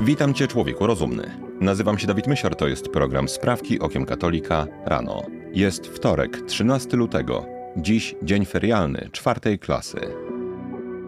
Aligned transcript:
Witam 0.00 0.34
Cię, 0.34 0.46
człowieku 0.46 0.86
rozumny. 0.86 1.38
Nazywam 1.60 1.98
się 1.98 2.06
Dawid 2.06 2.26
Mysior, 2.26 2.56
to 2.56 2.68
jest 2.68 2.88
program 2.88 3.28
Sprawki 3.28 3.80
Okiem 3.80 4.06
Katolika 4.06 4.66
rano. 4.84 5.22
Jest 5.52 5.86
wtorek, 5.86 6.42
13 6.46 6.96
lutego. 6.96 7.46
Dziś 7.76 8.14
dzień 8.22 8.44
ferialny, 8.44 9.08
czwartej 9.12 9.58
klasy. 9.58 10.00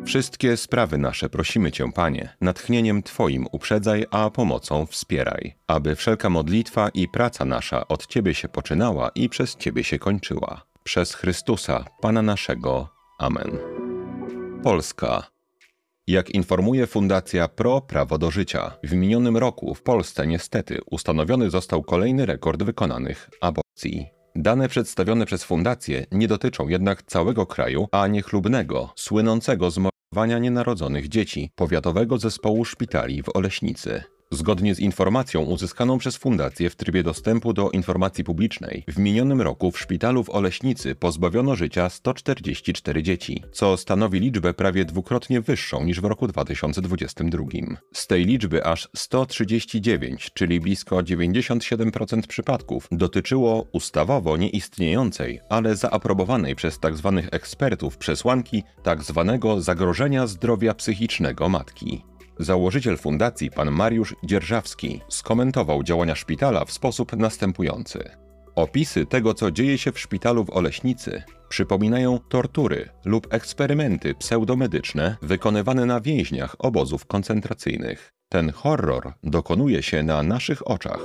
Wszystkie 0.04 0.56
sprawy 0.56 0.98
nasze 0.98 1.28
prosimy 1.28 1.72
Cię, 1.72 1.92
Panie, 1.92 2.36
natchnieniem 2.40 3.02
Twoim 3.02 3.46
uprzedzaj, 3.52 4.06
a 4.10 4.30
pomocą 4.30 4.86
wspieraj, 4.86 5.54
aby 5.66 5.96
wszelka 5.96 6.30
modlitwa 6.30 6.88
i 6.88 7.08
praca 7.08 7.44
nasza 7.44 7.88
od 7.88 8.06
Ciebie 8.06 8.34
się 8.34 8.48
poczynała 8.48 9.10
i 9.14 9.28
przez 9.28 9.56
Ciebie 9.56 9.84
się 9.84 9.98
kończyła. 9.98 10.62
Przez 10.82 11.14
Chrystusa, 11.14 11.84
Pana 12.00 12.22
naszego. 12.22 12.88
Amen. 13.18 13.58
Polska. 14.62 15.39
Jak 16.10 16.30
informuje 16.30 16.86
Fundacja 16.86 17.48
Pro 17.48 17.80
Prawo 17.80 18.18
do 18.18 18.30
Życia, 18.30 18.72
w 18.84 18.92
minionym 18.92 19.36
roku 19.36 19.74
w 19.74 19.82
Polsce 19.82 20.26
niestety 20.26 20.78
ustanowiony 20.90 21.50
został 21.50 21.82
kolejny 21.82 22.26
rekord 22.26 22.62
wykonanych 22.62 23.30
aborcji. 23.40 24.06
Dane 24.36 24.68
przedstawione 24.68 25.26
przez 25.26 25.44
fundację 25.44 26.06
nie 26.12 26.28
dotyczą 26.28 26.68
jednak 26.68 27.02
całego 27.02 27.46
kraju, 27.46 27.88
a 27.92 28.06
niechlubnego, 28.06 28.92
słynącego 28.96 29.70
z 29.70 29.78
mordowania 29.78 30.38
nienarodzonych 30.38 31.08
dzieci 31.08 31.50
powiatowego 31.54 32.18
zespołu 32.18 32.64
szpitali 32.64 33.22
w 33.22 33.36
Oleśnicy. 33.36 34.02
Zgodnie 34.32 34.74
z 34.74 34.80
informacją 34.80 35.40
uzyskaną 35.40 35.98
przez 35.98 36.16
fundację 36.16 36.70
w 36.70 36.76
trybie 36.76 37.02
dostępu 37.02 37.52
do 37.52 37.70
informacji 37.70 38.24
publicznej, 38.24 38.84
w 38.88 38.98
minionym 38.98 39.40
roku 39.40 39.70
w 39.70 39.78
szpitalu 39.78 40.24
w 40.24 40.30
Oleśnicy 40.30 40.94
pozbawiono 40.94 41.56
życia 41.56 41.90
144 41.90 43.02
dzieci, 43.02 43.42
co 43.52 43.76
stanowi 43.76 44.20
liczbę 44.20 44.54
prawie 44.54 44.84
dwukrotnie 44.84 45.40
wyższą 45.40 45.84
niż 45.84 46.00
w 46.00 46.04
roku 46.04 46.26
2022. 46.28 47.44
Z 47.92 48.06
tej 48.06 48.24
liczby 48.24 48.64
aż 48.64 48.88
139, 48.96 50.30
czyli 50.34 50.60
blisko 50.60 50.96
97% 50.96 52.26
przypadków, 52.26 52.88
dotyczyło 52.92 53.66
ustawowo 53.72 54.36
nieistniejącej, 54.36 55.40
ale 55.48 55.76
zaaprobowanej 55.76 56.56
przez 56.56 56.78
tzw. 56.78 57.20
Tak 57.22 57.34
ekspertów 57.34 57.96
przesłanki 57.98 58.62
tzw. 58.84 59.38
Tak 59.42 59.62
zagrożenia 59.62 60.26
zdrowia 60.26 60.74
psychicznego 60.74 61.48
matki. 61.48 62.09
Założyciel 62.40 62.96
fundacji, 62.96 63.50
pan 63.50 63.70
Mariusz 63.70 64.14
Dzierżawski, 64.24 65.00
skomentował 65.08 65.82
działania 65.82 66.14
szpitala 66.14 66.64
w 66.64 66.72
sposób 66.72 67.16
następujący. 67.16 68.10
Opisy 68.54 69.06
tego, 69.06 69.34
co 69.34 69.50
dzieje 69.50 69.78
się 69.78 69.92
w 69.92 69.98
szpitalu 69.98 70.44
w 70.44 70.50
Oleśnicy, 70.50 71.22
przypominają 71.48 72.18
tortury 72.18 72.88
lub 73.04 73.34
eksperymenty 73.34 74.14
pseudomedyczne 74.14 75.16
wykonywane 75.22 75.86
na 75.86 76.00
więźniach 76.00 76.56
obozów 76.58 77.06
koncentracyjnych. 77.06 78.12
Ten 78.28 78.52
horror 78.52 79.12
dokonuje 79.22 79.82
się 79.82 80.02
na 80.02 80.22
naszych 80.22 80.68
oczach. 80.68 81.00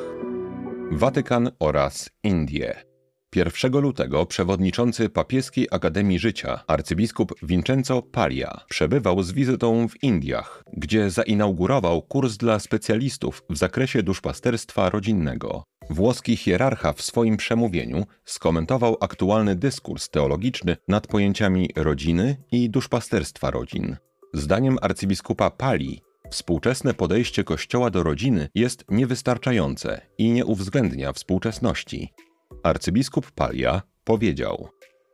Watykan 0.92 1.52
oraz 1.60 2.10
Indie. 2.24 2.95
1 3.36 3.72
lutego 3.82 4.26
przewodniczący 4.26 5.10
Papieskiej 5.10 5.68
Akademii 5.72 6.20
Życia, 6.20 6.64
arcybiskup 6.68 7.34
Vincenzo 7.44 8.02
Paglia, 8.02 8.62
przebywał 8.70 9.24
z 9.24 9.32
wizytą 9.32 9.88
w 9.88 10.04
Indiach, 10.04 10.64
gdzie 10.74 11.10
zainaugurował 11.10 12.02
kurs 12.02 12.38
dla 12.38 12.60
specjalistów 12.60 13.44
w 13.50 13.58
zakresie 13.58 14.04
duszpasterstwa 14.04 14.90
rodzinnego. 14.90 15.64
Włoski 15.90 16.38
hierarcha 16.38 16.94
w 16.94 17.02
swoim 17.02 17.38
przemówieniu 17.38 18.06
skomentował 18.26 18.98
aktualny 19.02 19.56
dyskurs 19.56 20.10
teologiczny 20.10 20.78
nad 20.88 21.08
pojęciami 21.08 21.70
rodziny 21.76 22.38
i 22.52 22.70
duszpasterstwa 22.70 23.52
rodzin. 23.52 23.98
Zdaniem 24.34 24.78
arcybiskupa 24.82 25.50
Pali 25.50 26.02
Współczesne 26.30 26.94
podejście 26.94 27.44
Kościoła 27.44 27.90
do 27.90 28.04
rodziny 28.04 28.50
jest 28.56 28.86
niewystarczające 28.90 30.02
i 30.18 30.32
nie 30.32 30.46
uwzględnia 30.46 31.14
współczesności. 31.14 32.14
Arcybiskup 32.64 33.32
Palia 33.32 33.82
powiedział: 34.04 34.70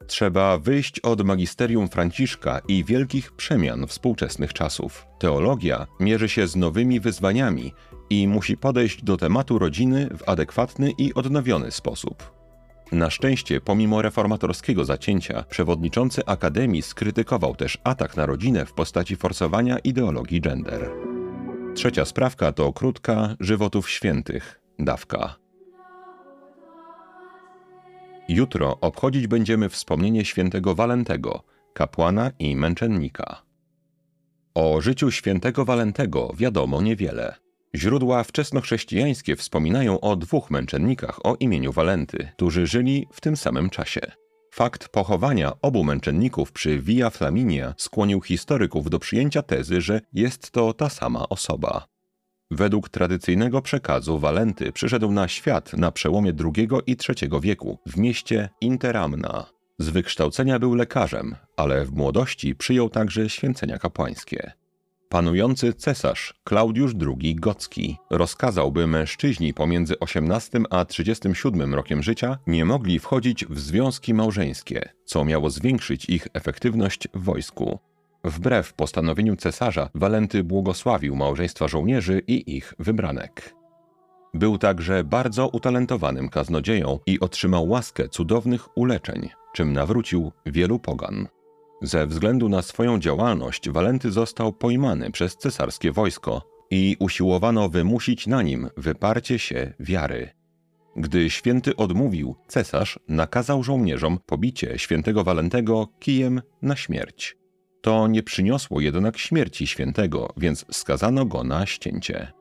Trzeba 0.08 0.58
wyjść 0.58 1.00
od 1.00 1.22
magisterium 1.24 1.90
Franciszka 1.90 2.62
i 2.68 2.84
wielkich 2.84 3.32
przemian 3.32 3.88
współczesnych 3.88 4.54
czasów. 4.54 5.06
Teologia 5.20 5.88
mierzy 6.00 6.30
się 6.30 6.48
z 6.48 6.56
nowymi 6.56 7.00
wyzwaniami 7.00 7.74
i 8.10 8.28
musi 8.28 8.58
podejść 8.58 9.04
do 9.04 9.18
tematu 9.18 9.60
rodziny 9.60 10.10
w 10.18 10.30
adekwatny 10.30 10.92
i 10.98 11.14
odnowiony 11.14 11.72
sposób. 11.72 12.42
Na 12.92 13.10
szczęście, 13.10 13.62
pomimo 13.62 14.02
reformatorskiego 14.02 14.86
zacięcia, 14.86 15.44
przewodniczący 15.50 16.26
Akademii 16.26 16.82
skrytykował 16.82 17.56
też 17.56 17.78
atak 17.84 18.18
na 18.18 18.26
rodzinę 18.26 18.66
w 18.66 18.74
postaci 18.74 19.16
forsowania 19.16 19.80
ideologii 19.80 20.42
gender. 20.42 20.90
Trzecia 21.76 22.06
sprawka 22.06 22.52
to 22.52 22.74
krótka 22.74 23.36
żywotów 23.40 23.90
świętych, 23.90 24.62
dawka. 24.80 25.41
Jutro 28.30 28.78
obchodzić 28.82 29.28
będziemy 29.28 29.70
wspomnienie 29.70 30.26
świętego 30.26 30.76
Walentego, 30.76 31.44
kapłana 31.74 32.32
i 32.40 32.56
męczennika. 32.56 33.42
O 34.54 34.82
życiu 34.82 35.12
świętego 35.12 35.66
Walentego 35.66 36.34
wiadomo 36.38 36.82
niewiele. 36.82 37.36
Źródła 37.76 38.24
wczesnochrześcijańskie 38.24 39.36
wspominają 39.36 40.00
o 40.00 40.16
dwóch 40.16 40.52
męczennikach 40.52 41.26
o 41.26 41.36
imieniu 41.36 41.72
Walenty, 41.72 42.32
którzy 42.36 42.68
żyli 42.68 43.08
w 43.12 43.22
tym 43.22 43.38
samym 43.38 43.70
czasie. 43.70 44.02
Fakt 44.54 44.90
pochowania 44.90 45.52
obu 45.62 45.84
męczenników 45.84 46.52
przy 46.52 46.80
Via 46.80 47.10
Flaminia 47.10 47.74
skłonił 47.78 48.22
historyków 48.22 48.90
do 48.90 49.00
przyjęcia 49.00 49.42
tezy, 49.42 49.82
że 49.82 50.02
jest 50.14 50.52
to 50.52 50.74
ta 50.74 50.90
sama 50.90 51.30
osoba. 51.30 51.88
Według 52.52 52.90
tradycyjnego 52.90 53.62
przekazu 53.62 54.20
Walenty 54.20 54.72
przyszedł 54.72 55.12
na 55.12 55.28
świat 55.28 55.74
na 55.74 55.92
przełomie 55.92 56.34
II 56.56 56.68
i 56.88 56.98
III 57.10 57.32
wieku 57.42 57.80
w 57.86 57.98
mieście 57.98 58.50
Interamna. 58.62 59.46
Z 59.80 59.90
wykształcenia 59.90 60.60
był 60.60 60.76
lekarzem, 60.76 61.36
ale 61.58 61.86
w 61.86 61.92
młodości 61.92 62.56
przyjął 62.56 62.90
także 62.90 63.30
święcenia 63.30 63.78
kapłańskie. 63.78 64.52
Panujący 65.10 65.74
cesarz 65.74 66.34
Klaudiusz 66.44 66.92
II 67.22 67.36
Gocki 67.36 67.98
rozkazał, 68.10 68.72
by 68.72 68.88
mężczyźni 68.88 69.54
pomiędzy 69.54 70.00
18 70.00 70.60
a 70.70 70.86
37 70.86 71.74
rokiem 71.74 72.04
życia 72.04 72.38
nie 72.48 72.66
mogli 72.66 73.00
wchodzić 73.00 73.46
w 73.46 73.60
związki 73.60 74.14
małżeńskie, 74.14 74.90
co 75.06 75.26
miało 75.26 75.50
zwiększyć 75.50 76.06
ich 76.06 76.28
efektywność 76.34 77.08
w 77.14 77.24
wojsku. 77.24 77.80
Wbrew 78.24 78.74
postanowieniu 78.74 79.36
cesarza, 79.36 79.90
Walenty 79.96 80.44
błogosławił 80.44 81.16
małżeństwa 81.16 81.68
żołnierzy 81.68 82.22
i 82.28 82.56
ich 82.58 82.74
wybranek. 82.80 83.56
Był 84.34 84.58
także 84.58 85.04
bardzo 85.04 85.48
utalentowanym 85.48 86.30
kaznodzieją 86.30 87.00
i 87.06 87.20
otrzymał 87.20 87.70
łaskę 87.70 88.10
cudownych 88.10 88.78
uleczeń, 88.78 89.30
czym 89.54 89.74
nawrócił 89.74 90.32
wielu 90.46 90.80
pogan. 90.80 91.28
Ze 91.82 92.08
względu 92.08 92.50
na 92.50 92.62
swoją 92.62 93.00
działalność 93.00 93.70
Walenty 93.70 94.12
został 94.12 94.54
pojmany 94.54 95.12
przez 95.12 95.38
cesarskie 95.38 95.92
wojsko 95.92 96.42
i 96.72 96.98
usiłowano 97.00 97.70
wymusić 97.70 98.28
na 98.28 98.42
nim 98.42 98.70
wyparcie 98.78 99.40
się 99.40 99.74
wiary. 99.80 100.30
Gdy 100.96 101.30
święty 101.30 101.76
odmówił, 101.76 102.36
cesarz 102.48 103.00
nakazał 103.08 103.64
żołnierzom 103.64 104.20
pobicie 104.26 104.80
świętego 104.80 105.24
Walentego 105.24 105.88
kijem 106.00 106.42
na 106.62 106.76
śmierć. 106.76 107.41
To 107.82 108.08
nie 108.08 108.24
przyniosło 108.24 108.82
jednak 108.82 109.18
śmierci 109.18 109.68
świętego, 109.68 110.34
więc 110.38 110.66
skazano 110.72 111.26
go 111.26 111.44
na 111.44 111.66
ścięcie. 111.66 112.32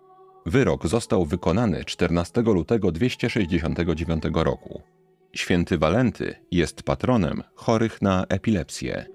Wyrok 0.47 0.87
został 0.87 1.25
wykonany 1.25 1.85
14 1.85 2.43
lutego 2.43 2.93
269 2.93 4.23
roku. 4.35 4.83
Święty 5.33 5.79
Walenty 5.79 6.35
jest 6.51 6.83
patronem 6.83 7.43
chorych 7.55 8.03
na 8.03 8.25
epilepsję. 8.29 9.07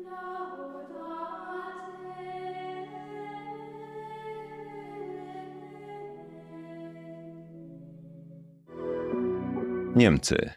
Niemcy 9.95 10.49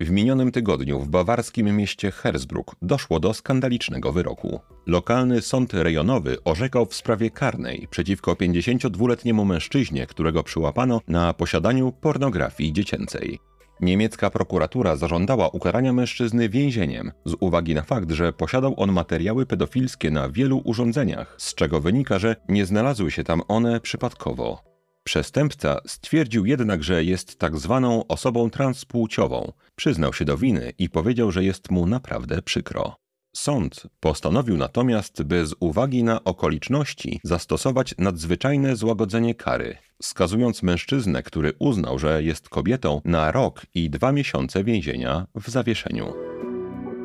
w 0.00 0.10
minionym 0.10 0.52
tygodniu 0.52 1.00
w 1.00 1.08
bawarskim 1.08 1.76
mieście 1.76 2.10
Hersbruck 2.10 2.76
doszło 2.82 3.20
do 3.20 3.34
skandalicznego 3.34 4.12
wyroku. 4.12 4.60
Lokalny 4.86 5.42
sąd 5.42 5.74
rejonowy 5.74 6.36
orzekał 6.44 6.86
w 6.86 6.94
sprawie 6.94 7.30
karnej 7.30 7.88
przeciwko 7.90 8.32
52-letniemu 8.32 9.44
mężczyźnie, 9.44 10.06
którego 10.06 10.42
przyłapano 10.42 11.00
na 11.08 11.34
posiadaniu 11.34 11.92
pornografii 11.92 12.72
dziecięcej. 12.72 13.38
Niemiecka 13.80 14.30
prokuratura 14.30 14.96
zażądała 14.96 15.48
ukarania 15.48 15.92
mężczyzny 15.92 16.48
więzieniem 16.48 17.12
z 17.24 17.34
uwagi 17.40 17.74
na 17.74 17.82
fakt, 17.82 18.10
że 18.10 18.32
posiadał 18.32 18.74
on 18.76 18.92
materiały 18.92 19.46
pedofilskie 19.46 20.10
na 20.10 20.28
wielu 20.28 20.62
urządzeniach, 20.64 21.34
z 21.38 21.54
czego 21.54 21.80
wynika, 21.80 22.18
że 22.18 22.36
nie 22.48 22.66
znalazły 22.66 23.10
się 23.10 23.24
tam 23.24 23.42
one 23.48 23.80
przypadkowo. 23.80 24.77
Przestępca 25.08 25.80
stwierdził 25.86 26.46
jednak, 26.46 26.82
że 26.84 27.04
jest 27.04 27.38
tak 27.38 27.58
zwaną 27.58 28.06
osobą 28.06 28.50
transpłciową. 28.50 29.52
Przyznał 29.76 30.12
się 30.12 30.24
do 30.24 30.36
winy 30.36 30.72
i 30.78 30.90
powiedział, 30.90 31.32
że 31.32 31.44
jest 31.44 31.70
mu 31.70 31.86
naprawdę 31.86 32.42
przykro. 32.42 32.96
Sąd 33.36 33.82
postanowił 34.00 34.56
natomiast 34.56 35.22
bez 35.22 35.54
uwagi 35.60 36.04
na 36.04 36.24
okoliczności 36.24 37.20
zastosować 37.24 37.94
nadzwyczajne 37.98 38.76
złagodzenie 38.76 39.34
kary, 39.34 39.76
skazując 40.02 40.62
mężczyznę, 40.62 41.22
który 41.22 41.52
uznał, 41.58 41.98
że 41.98 42.22
jest 42.22 42.48
kobietą, 42.48 43.00
na 43.04 43.32
rok 43.32 43.66
i 43.74 43.90
dwa 43.90 44.12
miesiące 44.12 44.64
więzienia 44.64 45.26
w 45.34 45.50
zawieszeniu. 45.50 46.12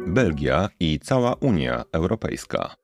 Belgia 0.08 0.70
i 0.80 1.00
cała 1.00 1.34
Unia 1.34 1.84
Europejska. 1.92 2.83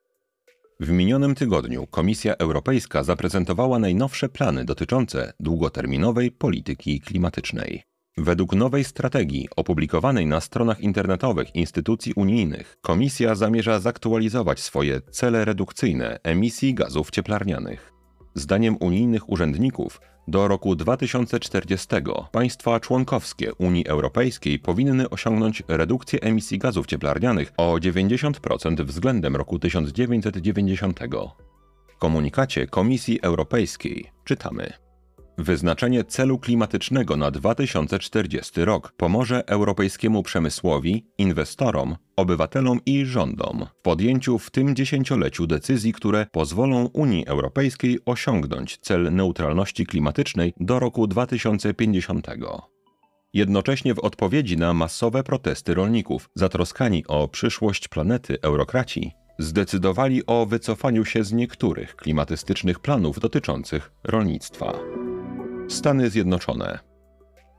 W 0.81 0.89
minionym 0.89 1.35
tygodniu 1.35 1.87
Komisja 1.87 2.35
Europejska 2.35 3.03
zaprezentowała 3.03 3.79
najnowsze 3.79 4.29
plany 4.29 4.65
dotyczące 4.65 5.33
długoterminowej 5.39 6.31
polityki 6.31 7.01
klimatycznej. 7.01 7.83
Według 8.17 8.55
nowej 8.55 8.83
strategii 8.83 9.47
opublikowanej 9.55 10.25
na 10.25 10.41
stronach 10.41 10.79
internetowych 10.79 11.55
instytucji 11.55 12.13
unijnych, 12.13 12.77
Komisja 12.81 13.35
zamierza 13.35 13.79
zaktualizować 13.79 14.59
swoje 14.59 15.01
cele 15.01 15.45
redukcyjne 15.45 16.19
emisji 16.23 16.73
gazów 16.73 17.11
cieplarnianych. 17.11 17.98
Zdaniem 18.35 18.77
unijnych 18.79 19.29
urzędników 19.29 20.01
do 20.27 20.47
roku 20.47 20.75
2040 20.75 21.87
państwa 22.31 22.79
członkowskie 22.79 23.53
Unii 23.53 23.87
Europejskiej 23.87 24.59
powinny 24.59 25.09
osiągnąć 25.09 25.63
redukcję 25.67 26.19
emisji 26.21 26.57
gazów 26.57 26.87
cieplarnianych 26.87 27.53
o 27.57 27.73
90% 27.73 28.83
względem 28.83 29.35
roku 29.35 29.59
1990. 29.59 30.99
W 31.87 31.97
komunikacie 31.97 32.67
Komisji 32.67 33.21
Europejskiej 33.21 34.11
czytamy: 34.25 34.73
Wyznaczenie 35.39 36.03
celu 36.03 36.39
klimatycznego 36.39 37.17
na 37.17 37.31
2040 37.31 38.65
rok 38.65 38.93
pomoże 38.97 39.43
europejskiemu 39.47 40.23
przemysłowi, 40.23 41.05
inwestorom, 41.17 41.95
obywatelom 42.15 42.79
i 42.85 43.05
rządom 43.05 43.65
w 43.79 43.81
podjęciu 43.81 44.39
w 44.39 44.51
tym 44.51 44.75
dziesięcioleciu 44.75 45.47
decyzji, 45.47 45.93
które 45.93 46.25
pozwolą 46.31 46.85
Unii 46.93 47.27
Europejskiej 47.27 47.99
osiągnąć 48.05 48.77
cel 48.77 49.13
neutralności 49.15 49.85
klimatycznej 49.85 50.53
do 50.59 50.79
roku 50.79 51.07
2050. 51.07 52.27
Jednocześnie 53.33 53.93
w 53.93 53.99
odpowiedzi 53.99 54.57
na 54.57 54.73
masowe 54.73 55.23
protesty 55.23 55.73
rolników, 55.73 56.29
zatroskani 56.35 57.07
o 57.07 57.27
przyszłość 57.27 57.87
planety 57.87 58.37
eurokraci, 58.41 59.11
zdecydowali 59.37 60.25
o 60.25 60.45
wycofaniu 60.45 61.05
się 61.05 61.23
z 61.23 61.33
niektórych 61.33 61.95
klimatystycznych 61.95 62.79
planów 62.79 63.19
dotyczących 63.19 63.91
rolnictwa. 64.03 64.73
Stany 65.69 66.09
Zjednoczone. 66.09 66.79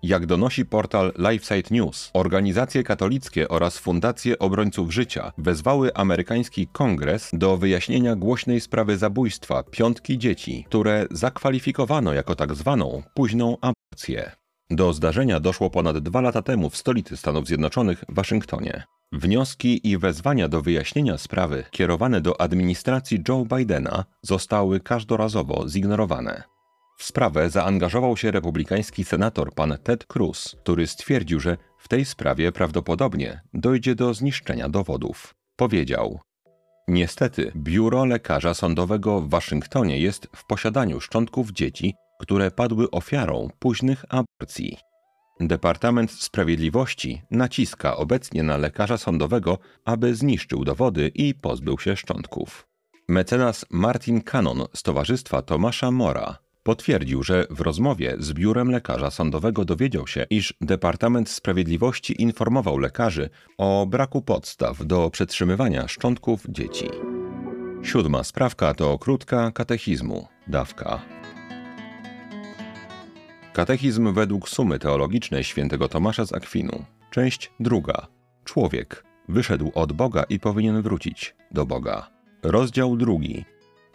Jak 0.03 0.27
donosi 0.27 0.65
portal 0.65 1.13
LifeSite 1.19 1.75
News, 1.75 2.11
organizacje 2.15 2.83
katolickie 2.83 3.49
oraz 3.49 3.79
fundacje 3.79 4.39
obrońców 4.39 4.93
życia 4.93 5.33
wezwały 5.39 5.95
amerykański 5.95 6.67
kongres 6.67 7.31
do 7.33 7.57
wyjaśnienia 7.57 8.17
głośnej 8.17 8.61
sprawy 8.61 8.99
zabójstwa 8.99 9.63
piątki 9.63 10.19
dzieci, 10.19 10.65
które 10.69 11.07
zakwalifikowano 11.11 12.13
jako 12.13 12.35
tak 12.35 12.55
zwaną 12.55 13.03
późną 13.15 13.57
aborcję. 13.61 14.33
Do 14.71 14.93
zdarzenia 14.93 15.41
doszło 15.41 15.71
ponad 15.71 15.99
dwa 15.99 16.21
lata 16.21 16.43
temu 16.43 16.71
w 16.71 16.77
stolicy 16.77 17.17
Stanów 17.17 17.47
Zjednoczonych, 17.47 18.05
Waszyngtonie. 18.09 18.83
Wnioski 19.13 19.89
i 19.89 19.99
wezwania 19.99 20.49
do 20.49 20.63
wyjaśnienia 20.63 21.19
sprawy 21.19 21.65
kierowane 21.71 22.21
do 22.21 22.41
administracji 22.41 23.23
Joe 23.29 23.45
Bidena 23.57 24.05
zostały 24.23 24.81
każdorazowo 24.81 25.69
zignorowane. 25.69 26.43
W 27.01 27.05
sprawę 27.05 27.51
zaangażował 27.51 28.17
się 28.17 28.31
republikański 28.31 29.05
senator 29.05 29.55
pan 29.55 29.79
Ted 29.83 30.07
Cruz, 30.07 30.57
który 30.63 30.87
stwierdził, 30.87 31.41
że 31.41 31.57
w 31.79 31.89
tej 31.89 32.05
sprawie 32.05 32.53
prawdopodobnie 32.53 33.41
dojdzie 33.55 33.95
do 33.95 34.15
zniszczenia 34.15 34.69
dowodów. 34.69 35.35
Powiedział: 35.57 36.21
Niestety, 36.89 37.53
biuro 37.57 38.05
lekarza 38.05 38.55
sądowego 38.55 39.21
w 39.21 39.29
Waszyngtonie 39.29 39.99
jest 39.99 40.29
w 40.37 40.47
posiadaniu 40.47 41.01
szczątków 41.01 41.51
dzieci, 41.51 41.95
które 42.21 42.51
padły 42.51 42.91
ofiarą 42.91 43.49
późnych 43.59 44.05
aborcji. 44.09 44.77
Departament 45.41 46.11
Sprawiedliwości 46.11 47.23
naciska 47.31 47.97
obecnie 47.97 48.43
na 48.43 48.57
lekarza 48.57 48.99
sądowego, 48.99 49.59
aby 49.85 50.15
zniszczył 50.15 50.65
dowody 50.65 51.11
i 51.15 51.35
pozbył 51.35 51.79
się 51.79 51.97
szczątków. 51.97 52.67
Mecenas 53.09 53.67
Martin 53.71 54.23
Cannon 54.23 54.67
z 54.75 54.83
Towarzystwa 54.83 55.43
Tomasza 55.43 55.91
Mora 55.91 56.50
Potwierdził, 56.63 57.23
że 57.23 57.47
w 57.51 57.61
rozmowie 57.61 58.17
z 58.19 58.33
biurem 58.33 58.71
lekarza 58.71 59.11
sądowego 59.11 59.65
dowiedział 59.65 60.07
się, 60.07 60.27
iż 60.31 60.55
Departament 60.61 61.29
Sprawiedliwości 61.29 62.23
informował 62.23 62.79
lekarzy 62.79 63.31
o 63.59 63.87
braku 63.87 64.23
podstaw 64.23 64.87
do 64.87 65.11
przetrzymywania 65.11 65.89
szczątków 65.89 66.47
dzieci. 66.49 66.89
Siódma 67.83 68.25
sprawka 68.25 68.75
to 68.75 68.99
krótka 68.99 69.51
katechizmu, 69.51 70.29
dawka. 70.47 71.03
Katechizm 73.53 74.13
według 74.13 74.49
sumy 74.49 74.79
teologicznej 74.79 75.45
świętego 75.45 75.89
Tomasza 75.89 76.25
z 76.25 76.33
Akwinu. 76.33 76.85
Część 77.11 77.53
druga. 77.61 78.07
Człowiek 78.45 79.05
wyszedł 79.29 79.71
od 79.75 79.93
Boga 79.93 80.23
i 80.23 80.39
powinien 80.41 80.83
wrócić 80.83 81.35
do 81.51 81.67
Boga. 81.67 82.11
Rozdział 82.43 82.97
drugi 82.97 83.45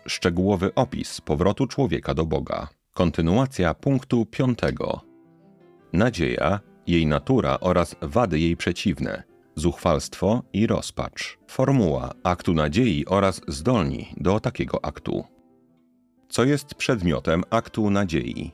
szczegółowy 0.07 0.73
opis 0.75 1.21
powrotu 1.21 1.67
człowieka 1.67 2.13
do 2.13 2.25
Boga. 2.25 2.67
Kontynuacja 2.93 3.73
punktu 3.73 4.25
piątego. 4.25 5.01
Nadzieja, 5.93 6.59
jej 6.87 7.07
natura 7.07 7.57
oraz 7.59 7.95
wady 8.01 8.39
jej 8.39 8.57
przeciwne. 8.57 9.23
Zuchwalstwo 9.55 10.43
i 10.53 10.67
rozpacz. 10.67 11.37
Formuła 11.47 12.13
aktu 12.23 12.53
nadziei 12.53 13.05
oraz 13.05 13.41
zdolni 13.47 14.13
do 14.17 14.39
takiego 14.39 14.85
aktu. 14.85 15.23
Co 16.29 16.43
jest 16.43 16.75
przedmiotem 16.75 17.43
aktu 17.49 17.89
nadziei? 17.89 18.51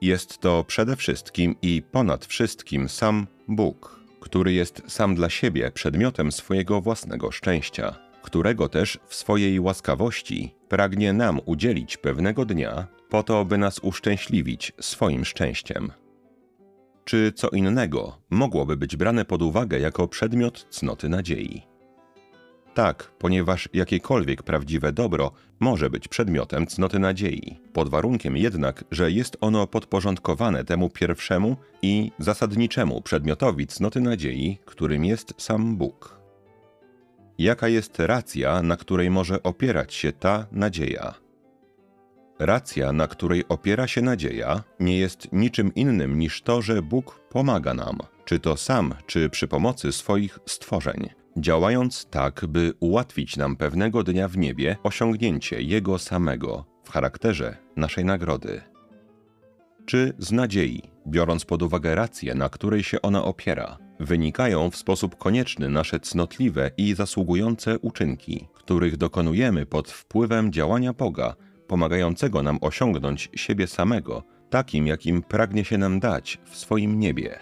Jest 0.00 0.38
to 0.38 0.64
przede 0.64 0.96
wszystkim 0.96 1.54
i 1.62 1.82
ponad 1.92 2.26
wszystkim 2.26 2.88
sam 2.88 3.26
Bóg, 3.48 4.00
który 4.20 4.52
jest 4.52 4.82
sam 4.86 5.14
dla 5.14 5.30
siebie 5.30 5.70
przedmiotem 5.70 6.32
swojego 6.32 6.80
własnego 6.80 7.30
szczęścia 7.30 8.11
którego 8.22 8.68
też 8.68 8.98
w 9.06 9.14
swojej 9.14 9.60
łaskawości 9.60 10.54
pragnie 10.68 11.12
nam 11.12 11.40
udzielić 11.46 11.96
pewnego 11.96 12.44
dnia, 12.44 12.86
po 13.10 13.22
to, 13.22 13.44
by 13.44 13.58
nas 13.58 13.78
uszczęśliwić 13.78 14.72
swoim 14.80 15.24
szczęściem. 15.24 15.92
Czy 17.04 17.32
co 17.32 17.48
innego 17.50 18.18
mogłoby 18.30 18.76
być 18.76 18.96
brane 18.96 19.24
pod 19.24 19.42
uwagę 19.42 19.78
jako 19.78 20.08
przedmiot 20.08 20.66
cnoty 20.70 21.08
nadziei? 21.08 21.62
Tak, 22.74 23.12
ponieważ 23.18 23.68
jakiekolwiek 23.72 24.42
prawdziwe 24.42 24.92
dobro 24.92 25.32
może 25.60 25.90
być 25.90 26.08
przedmiotem 26.08 26.66
cnoty 26.66 26.98
nadziei, 26.98 27.60
pod 27.72 27.88
warunkiem 27.88 28.36
jednak, 28.36 28.84
że 28.90 29.10
jest 29.10 29.36
ono 29.40 29.66
podporządkowane 29.66 30.64
temu 30.64 30.90
pierwszemu 30.90 31.56
i 31.82 32.12
zasadniczemu 32.18 33.02
przedmiotowi 33.02 33.66
cnoty 33.66 34.00
nadziei, 34.00 34.58
którym 34.64 35.04
jest 35.04 35.34
sam 35.38 35.76
Bóg 35.76 36.21
jaka 37.38 37.68
jest 37.68 37.98
racja, 37.98 38.62
na 38.62 38.76
której 38.76 39.10
może 39.10 39.42
opierać 39.42 39.94
się 39.94 40.12
ta 40.12 40.46
nadzieja. 40.52 41.14
Racja, 42.38 42.92
na 42.92 43.06
której 43.06 43.44
opiera 43.48 43.86
się 43.86 44.02
nadzieja, 44.02 44.62
nie 44.80 44.98
jest 44.98 45.32
niczym 45.32 45.74
innym 45.74 46.18
niż 46.18 46.42
to, 46.42 46.62
że 46.62 46.82
Bóg 46.82 47.20
pomaga 47.30 47.74
nam, 47.74 47.98
czy 48.24 48.38
to 48.38 48.56
sam, 48.56 48.94
czy 49.06 49.30
przy 49.30 49.48
pomocy 49.48 49.92
swoich 49.92 50.38
stworzeń, 50.46 51.08
działając 51.36 52.06
tak, 52.06 52.46
by 52.48 52.72
ułatwić 52.80 53.36
nam 53.36 53.56
pewnego 53.56 54.02
dnia 54.02 54.28
w 54.28 54.38
niebie 54.38 54.76
osiągnięcie 54.82 55.62
Jego 55.62 55.98
samego 55.98 56.64
w 56.84 56.90
charakterze 56.90 57.56
naszej 57.76 58.04
nagrody. 58.04 58.62
Czy 59.86 60.12
z 60.18 60.32
nadziei, 60.32 60.82
biorąc 61.06 61.44
pod 61.44 61.62
uwagę 61.62 61.94
rację, 61.94 62.34
na 62.34 62.48
której 62.48 62.82
się 62.82 63.02
ona 63.02 63.24
opiera, 63.24 63.78
wynikają 64.04 64.70
w 64.70 64.76
sposób 64.76 65.16
konieczny 65.18 65.68
nasze 65.68 66.00
cnotliwe 66.00 66.70
i 66.76 66.94
zasługujące 66.94 67.78
uczynki, 67.78 68.48
których 68.54 68.96
dokonujemy 68.96 69.66
pod 69.66 69.90
wpływem 69.90 70.52
działania 70.52 70.92
Boga, 70.92 71.34
pomagającego 71.66 72.42
nam 72.42 72.58
osiągnąć 72.60 73.28
siebie 73.34 73.66
samego, 73.66 74.22
takim 74.50 74.86
jakim 74.86 75.22
pragnie 75.22 75.64
się 75.64 75.78
nam 75.78 76.00
dać 76.00 76.38
w 76.50 76.56
swoim 76.56 76.98
niebie. 76.98 77.38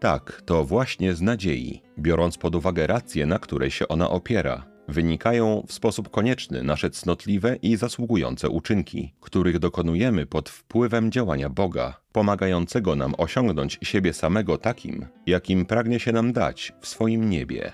Tak, 0.00 0.42
to 0.44 0.64
właśnie 0.64 1.14
z 1.14 1.20
nadziei, 1.20 1.82
biorąc 1.98 2.38
pod 2.38 2.54
uwagę 2.54 2.86
rację, 2.86 3.26
na 3.26 3.38
której 3.38 3.70
się 3.70 3.88
ona 3.88 4.10
opiera, 4.10 4.71
wynikają 4.88 5.64
w 5.68 5.72
sposób 5.72 6.10
konieczny 6.10 6.62
nasze 6.62 6.90
cnotliwe 6.90 7.56
i 7.56 7.76
zasługujące 7.76 8.48
uczynki, 8.48 9.14
których 9.20 9.58
dokonujemy 9.58 10.26
pod 10.26 10.48
wpływem 10.48 11.10
działania 11.12 11.48
Boga, 11.48 12.00
pomagającego 12.12 12.96
nam 12.96 13.14
osiągnąć 13.18 13.78
siebie 13.82 14.12
samego 14.12 14.58
takim, 14.58 15.06
jakim 15.26 15.66
pragnie 15.66 16.00
się 16.00 16.12
nam 16.12 16.32
dać 16.32 16.72
w 16.80 16.88
swoim 16.88 17.30
niebie. 17.30 17.72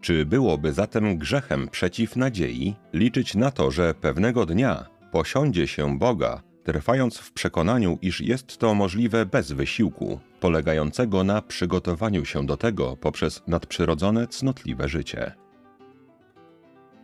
Czy 0.00 0.26
byłoby 0.26 0.72
zatem 0.72 1.18
grzechem 1.18 1.68
przeciw 1.68 2.16
nadziei 2.16 2.74
liczyć 2.92 3.34
na 3.34 3.50
to, 3.50 3.70
że 3.70 3.94
pewnego 3.94 4.46
dnia 4.46 4.86
posiądzie 5.12 5.66
się 5.66 5.98
Boga, 5.98 6.42
trwając 6.64 7.18
w 7.18 7.32
przekonaniu, 7.32 7.98
iż 8.02 8.20
jest 8.20 8.58
to 8.58 8.74
możliwe 8.74 9.26
bez 9.26 9.52
wysiłku, 9.52 10.20
polegającego 10.40 11.24
na 11.24 11.42
przygotowaniu 11.42 12.24
się 12.24 12.46
do 12.46 12.56
tego 12.56 12.96
poprzez 12.96 13.42
nadprzyrodzone, 13.46 14.26
cnotliwe 14.28 14.88
życie. 14.88 15.43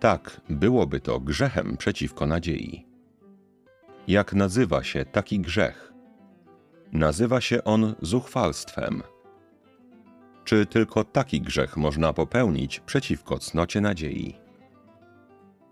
Tak, 0.01 0.41
byłoby 0.51 1.01
to 1.01 1.21
grzechem 1.21 1.77
przeciwko 1.77 2.27
nadziei. 2.27 2.87
Jak 4.09 4.35
nazywa 4.35 4.85
się 4.85 5.05
taki 5.05 5.41
grzech? 5.41 5.93
Nazywa 6.93 7.41
się 7.41 7.65
on 7.65 7.95
zuchwalstwem. 8.03 9.03
Czy 10.45 10.67
tylko 10.67 11.05
taki 11.05 11.41
grzech 11.41 11.77
można 11.77 12.13
popełnić 12.13 12.81
przeciwko 12.81 13.39
cnocie 13.39 13.81
nadziei? 13.81 14.37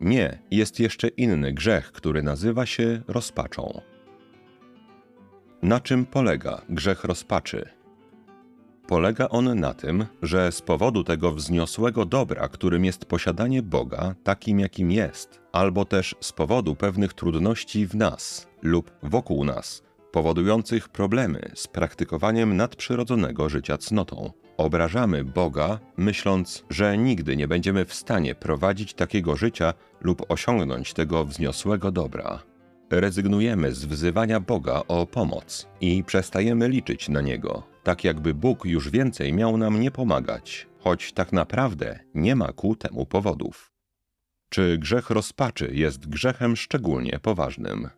Nie, 0.01 0.39
jest 0.51 0.81
jeszcze 0.81 1.09
inny 1.09 1.53
grzech, 1.53 1.93
który 1.93 2.23
nazywa 2.23 2.67
się 2.67 3.03
rozpaczą. 3.09 3.81
Na 5.63 5.81
czym 5.81 6.07
polega 6.07 6.63
grzech 6.69 7.05
rozpaczy? 7.05 7.78
Polega 8.89 9.29
on 9.29 9.61
na 9.61 9.75
tym, 9.75 10.07
że 10.23 10.53
z 10.53 10.63
powodu 10.63 11.05
tego 11.05 11.33
wzniosłego 11.33 12.05
dobra, 12.05 12.49
którym 12.49 12.85
jest 12.85 13.05
posiadanie 13.05 13.63
Boga 13.63 14.15
takim, 14.25 14.61
jakim 14.61 14.91
jest, 14.91 15.41
albo 15.53 15.85
też 15.85 16.15
z 16.21 16.33
powodu 16.33 16.75
pewnych 16.75 17.15
trudności 17.15 17.87
w 17.87 17.95
nas 17.95 18.49
lub 18.63 18.91
wokół 19.03 19.45
nas, 19.45 19.83
powodujących 20.13 20.89
problemy 20.89 21.51
z 21.55 21.67
praktykowaniem 21.67 22.57
nadprzyrodzonego 22.57 23.49
życia 23.49 23.79
cnotą, 23.79 24.33
obrażamy 24.57 25.25
Boga, 25.25 25.79
myśląc, 25.97 26.65
że 26.71 26.99
nigdy 26.99 27.37
nie 27.37 27.49
będziemy 27.49 27.85
w 27.85 27.95
stanie 27.95 28.35
prowadzić 28.35 28.95
takiego 28.95 29.37
życia 29.37 29.75
lub 30.01 30.23
osiągnąć 30.29 30.95
tego 30.95 31.25
wzniosłego 31.25 31.91
dobra. 31.91 32.43
Rezygnujemy 32.91 33.75
z 33.75 33.85
wzywania 33.85 34.41
Boga 34.41 34.83
o 34.89 35.07
pomoc 35.07 35.69
i 35.81 36.05
przestajemy 36.05 36.69
liczyć 36.69 37.09
na 37.09 37.21
Niego, 37.21 37.63
tak 37.89 38.05
jakby 38.05 38.35
Bóg 38.35 38.65
już 38.65 38.91
więcej 38.91 39.33
miał 39.33 39.57
nam 39.57 39.81
nie 39.81 39.91
pomagać, 39.91 40.67
choć 40.79 41.13
tak 41.13 41.33
naprawdę 41.33 41.99
nie 42.15 42.37
ma 42.37 42.53
ku 42.53 42.77
temu 42.77 43.07
powodów. 43.07 43.73
Czy 44.49 44.79
grzech 44.79 45.11
rozpaczy 45.11 45.71
jest 45.73 46.09
grzechem 46.09 46.57
szczególnie 46.57 47.19
poważnym? 47.23 47.89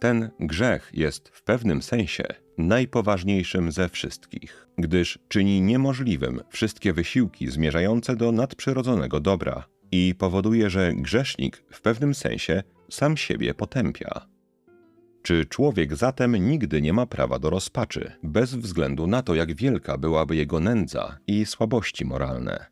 Ten 0.00 0.30
grzech 0.40 0.90
jest 0.94 1.28
w 1.28 1.42
pewnym 1.42 1.82
sensie 1.82 2.24
najpoważniejszym 2.58 3.72
ze 3.72 3.88
wszystkich, 3.88 4.68
gdyż 4.78 5.18
czyni 5.28 5.60
niemożliwym 5.60 6.40
wszystkie 6.50 6.92
wysiłki 6.92 7.50
zmierzające 7.50 8.16
do 8.16 8.32
nadprzyrodzonego 8.32 9.20
dobra 9.20 9.64
i 9.92 10.14
powoduje, 10.18 10.70
że 10.70 10.92
grzesznik 10.94 11.64
w 11.70 11.80
pewnym 11.80 12.14
sensie 12.14 12.62
sam 12.90 13.16
siebie 13.16 13.54
potępia. 13.54 14.35
Czy 15.26 15.46
człowiek 15.46 15.96
zatem 15.96 16.36
nigdy 16.36 16.82
nie 16.82 16.92
ma 16.92 17.06
prawa 17.06 17.38
do 17.38 17.50
rozpaczy, 17.50 18.12
bez 18.22 18.54
względu 18.54 19.06
na 19.06 19.22
to, 19.22 19.34
jak 19.34 19.54
wielka 19.54 19.98
byłaby 19.98 20.36
jego 20.36 20.60
nędza 20.60 21.18
i 21.26 21.46
słabości 21.46 22.04
moralne? 22.04 22.66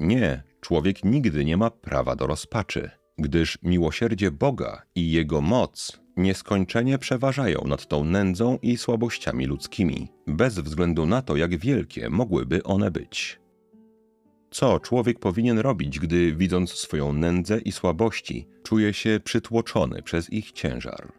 Nie, 0.00 0.42
człowiek 0.60 1.04
nigdy 1.04 1.44
nie 1.44 1.56
ma 1.56 1.70
prawa 1.70 2.16
do 2.16 2.26
rozpaczy, 2.26 2.90
gdyż 3.18 3.58
miłosierdzie 3.62 4.30
Boga 4.30 4.82
i 4.94 5.10
Jego 5.12 5.40
moc 5.40 6.00
nieskończenie 6.16 6.98
przeważają 6.98 7.64
nad 7.66 7.88
tą 7.88 8.04
nędzą 8.04 8.58
i 8.62 8.76
słabościami 8.76 9.46
ludzkimi, 9.46 10.08
bez 10.26 10.58
względu 10.58 11.06
na 11.06 11.22
to, 11.22 11.36
jak 11.36 11.58
wielkie 11.58 12.10
mogłyby 12.10 12.62
one 12.62 12.90
być. 12.90 13.40
Co 14.56 14.80
człowiek 14.80 15.18
powinien 15.18 15.58
robić, 15.58 15.98
gdy 15.98 16.34
widząc 16.34 16.70
swoją 16.70 17.12
nędzę 17.12 17.58
i 17.58 17.72
słabości, 17.72 18.48
czuje 18.62 18.94
się 18.94 19.20
przytłoczony 19.24 20.02
przez 20.02 20.32
ich 20.32 20.52
ciężar? 20.52 21.12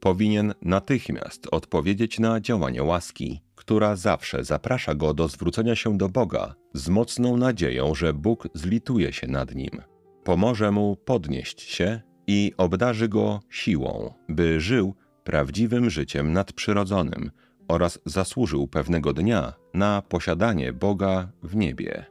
Powinien 0.00 0.54
natychmiast 0.62 1.46
odpowiedzieć 1.50 2.18
na 2.18 2.40
działanie 2.40 2.82
łaski, 2.82 3.40
która 3.54 3.96
zawsze 3.96 4.44
zaprasza 4.44 4.94
go 4.94 5.14
do 5.14 5.28
zwrócenia 5.28 5.76
się 5.76 5.98
do 5.98 6.08
Boga 6.08 6.54
z 6.74 6.88
mocną 6.88 7.36
nadzieją, 7.36 7.94
że 7.94 8.12
Bóg 8.12 8.48
zlituje 8.54 9.12
się 9.12 9.26
nad 9.26 9.54
nim, 9.54 9.82
pomoże 10.24 10.70
mu 10.70 10.96
podnieść 10.96 11.62
się 11.62 12.00
i 12.26 12.52
obdarzy 12.56 13.08
go 13.08 13.40
siłą, 13.50 14.14
by 14.28 14.60
żył 14.60 14.94
prawdziwym 15.24 15.90
życiem 15.90 16.32
nadprzyrodzonym 16.32 17.30
oraz 17.72 17.98
zasłużył 18.06 18.68
pewnego 18.68 19.12
dnia 19.12 19.52
na 19.74 20.02
posiadanie 20.02 20.72
Boga 20.72 21.28
w 21.42 21.56
niebie. 21.56 22.04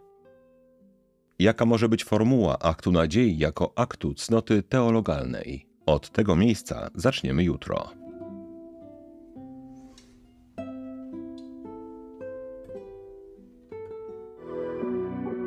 Jaka 1.40 1.66
może 1.66 1.90
być 1.90 2.04
formuła 2.04 2.60
aktu 2.60 2.92
nadziei 2.92 3.38
jako 3.38 3.74
aktu 3.76 4.14
cnoty 4.14 4.64
teologalnej? 4.64 5.68
Od 5.86 6.10
tego 6.10 6.36
miejsca 6.36 6.90
zaczniemy 6.96 7.44
jutro. 7.44 7.90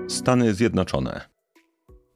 Stany 0.08 0.54
Zjednoczone 0.54 1.34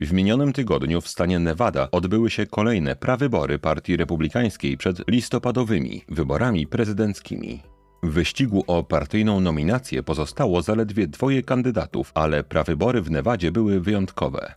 w 0.00 0.12
minionym 0.12 0.52
tygodniu 0.52 1.00
w 1.00 1.08
stanie 1.08 1.38
Nevada 1.38 1.88
odbyły 1.90 2.30
się 2.30 2.46
kolejne 2.46 2.96
prawybory 2.96 3.58
Partii 3.58 3.96
Republikańskiej 3.96 4.76
przed 4.76 5.08
listopadowymi 5.08 6.04
wyborami 6.08 6.66
prezydenckimi. 6.66 7.62
W 8.02 8.10
wyścigu 8.10 8.64
o 8.66 8.82
partyjną 8.82 9.40
nominację 9.40 10.02
pozostało 10.02 10.62
zaledwie 10.62 11.06
dwoje 11.06 11.42
kandydatów, 11.42 12.12
ale 12.14 12.44
prawybory 12.44 13.02
w 13.02 13.10
Nevadzie 13.10 13.52
były 13.52 13.80
wyjątkowe. 13.80 14.54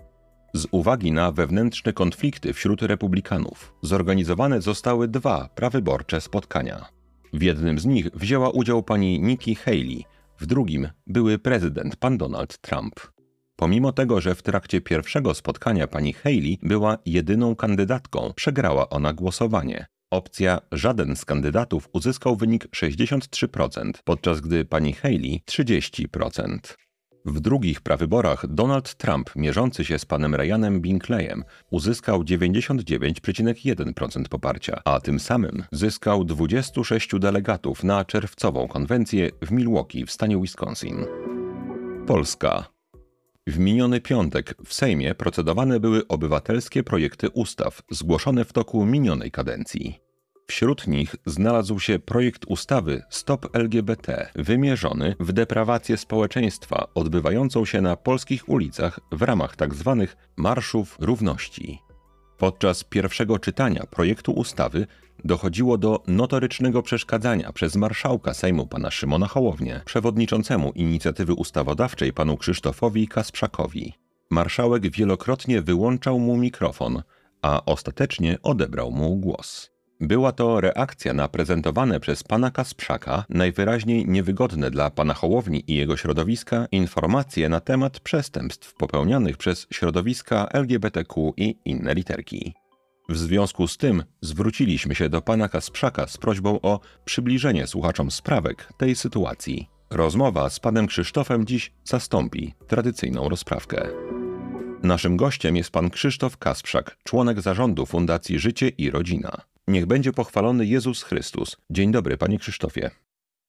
Z 0.53 0.67
uwagi 0.71 1.11
na 1.11 1.31
wewnętrzne 1.31 1.93
konflikty 1.93 2.53
wśród 2.53 2.81
republikanów, 2.81 3.73
zorganizowane 3.81 4.61
zostały 4.61 5.07
dwa 5.07 5.49
prawyborcze 5.55 6.21
spotkania. 6.21 6.85
W 7.33 7.41
jednym 7.41 7.79
z 7.79 7.85
nich 7.85 8.09
wzięła 8.13 8.49
udział 8.49 8.83
pani 8.83 9.19
Nikki 9.19 9.55
Haley, 9.55 10.05
w 10.39 10.45
drugim 10.45 10.87
były 11.07 11.39
prezydent 11.39 11.95
pan 11.95 12.17
Donald 12.17 12.57
Trump. 12.57 12.95
Pomimo 13.55 13.91
tego, 13.91 14.21
że 14.21 14.35
w 14.35 14.41
trakcie 14.41 14.81
pierwszego 14.81 15.33
spotkania 15.33 15.87
pani 15.87 16.13
Haley 16.13 16.59
była 16.63 16.97
jedyną 17.05 17.55
kandydatką, 17.55 18.33
przegrała 18.35 18.89
ona 18.89 19.13
głosowanie. 19.13 19.85
Opcja 20.11 20.59
żaden 20.71 21.15
z 21.15 21.25
kandydatów 21.25 21.89
uzyskał 21.93 22.35
wynik 22.35 22.67
63%, 22.67 23.91
podczas 24.03 24.41
gdy 24.41 24.65
pani 24.65 24.93
Haley 24.93 25.41
30%. 25.49 26.57
W 27.25 27.39
drugich 27.39 27.81
prawyborach 27.81 28.47
Donald 28.47 28.95
Trump, 28.95 29.35
mierzący 29.35 29.85
się 29.85 29.99
z 29.99 30.05
panem 30.05 30.35
Ryanem 30.35 30.81
Binkleyem, 30.81 31.43
uzyskał 31.69 32.23
99,1% 32.23 34.27
poparcia, 34.29 34.81
a 34.85 34.99
tym 34.99 35.19
samym 35.19 35.63
zyskał 35.71 36.23
26 36.23 37.09
delegatów 37.19 37.83
na 37.83 38.05
czerwcową 38.05 38.67
konwencję 38.67 39.29
w 39.41 39.51
Milwaukee 39.51 40.05
w 40.05 40.11
stanie 40.11 40.37
Wisconsin. 40.37 41.05
Polska. 42.07 42.70
W 43.47 43.59
miniony 43.59 44.01
piątek 44.01 44.55
w 44.65 44.73
Sejmie 44.73 45.15
procedowane 45.15 45.79
były 45.79 46.07
obywatelskie 46.07 46.83
projekty 46.83 47.29
ustaw 47.29 47.81
zgłoszone 47.91 48.45
w 48.45 48.53
toku 48.53 48.85
minionej 48.85 49.31
kadencji. 49.31 49.99
Wśród 50.47 50.87
nich 50.87 51.15
znalazł 51.25 51.79
się 51.79 51.99
projekt 51.99 52.45
ustawy 52.45 53.01
Stop 53.09 53.55
LGBT, 53.55 54.31
wymierzony 54.35 55.15
w 55.19 55.33
deprawację 55.33 55.97
społeczeństwa 55.97 56.87
odbywającą 56.95 57.65
się 57.65 57.81
na 57.81 57.95
polskich 57.95 58.49
ulicach 58.49 58.99
w 59.11 59.21
ramach 59.21 59.55
tzw. 59.55 59.97
Tak 59.99 60.17
marszów 60.37 60.97
równości. 60.99 61.79
Podczas 62.37 62.83
pierwszego 62.83 63.39
czytania 63.39 63.83
projektu 63.91 64.31
ustawy 64.31 64.87
dochodziło 65.25 65.77
do 65.77 66.03
notorycznego 66.07 66.83
przeszkadzania 66.83 67.53
przez 67.53 67.75
marszałka 67.75 68.33
Sejmu 68.33 68.67
pana 68.67 68.91
Szymona 68.91 69.27
Hołownię, 69.27 69.81
przewodniczącemu 69.85 70.71
inicjatywy 70.75 71.33
ustawodawczej 71.33 72.13
panu 72.13 72.37
Krzysztofowi 72.37 73.07
Kasprzakowi. 73.07 73.93
Marszałek 74.29 74.91
wielokrotnie 74.91 75.61
wyłączał 75.61 76.19
mu 76.19 76.37
mikrofon, 76.37 77.03
a 77.41 77.65
ostatecznie 77.65 78.37
odebrał 78.43 78.91
mu 78.91 79.15
głos. 79.15 79.71
Była 80.01 80.31
to 80.31 80.61
reakcja 80.61 81.13
na 81.13 81.27
prezentowane 81.27 81.99
przez 81.99 82.23
pana 82.23 82.51
Kasprzaka 82.51 83.25
najwyraźniej 83.29 84.05
niewygodne 84.07 84.71
dla 84.71 84.89
pana 84.89 85.13
Hołowni 85.13 85.63
i 85.67 85.75
jego 85.75 85.97
środowiska 85.97 86.67
informacje 86.71 87.49
na 87.49 87.59
temat 87.59 87.99
przestępstw 87.99 88.73
popełnianych 88.73 89.37
przez 89.37 89.67
środowiska 89.73 90.47
LGBTQ 90.53 91.33
i 91.37 91.55
inne 91.65 91.93
literki. 91.93 92.53
W 93.09 93.17
związku 93.17 93.67
z 93.67 93.77
tym 93.77 94.03
zwróciliśmy 94.21 94.95
się 94.95 95.09
do 95.09 95.21
pana 95.21 95.49
Kasprzaka 95.49 96.07
z 96.07 96.17
prośbą 96.17 96.61
o 96.61 96.79
przybliżenie 97.05 97.67
słuchaczom 97.67 98.11
sprawek 98.11 98.69
tej 98.77 98.95
sytuacji. 98.95 99.69
Rozmowa 99.89 100.49
z 100.49 100.59
panem 100.59 100.87
Krzysztofem 100.87 101.45
dziś 101.45 101.71
zastąpi 101.83 102.53
tradycyjną 102.67 103.29
rozprawkę. 103.29 103.89
Naszym 104.83 105.17
gościem 105.17 105.55
jest 105.55 105.71
pan 105.71 105.89
Krzysztof 105.89 106.37
Kasprzak, 106.37 106.97
członek 107.03 107.41
zarządu 107.41 107.85
Fundacji 107.85 108.39
Życie 108.39 108.69
i 108.69 108.91
Rodzina. 108.91 109.31
Niech 109.67 109.85
będzie 109.85 110.13
pochwalony 110.13 110.65
Jezus 110.65 111.03
Chrystus. 111.03 111.57
Dzień 111.69 111.91
dobry, 111.91 112.17
panie 112.17 112.39
Krzysztofie. 112.39 112.91